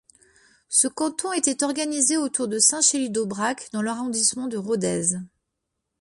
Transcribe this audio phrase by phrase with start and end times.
[0.67, 5.15] Ce canton était organisé autour de Saint-Chély-d'Aubrac dans l'arrondissement de Rodez.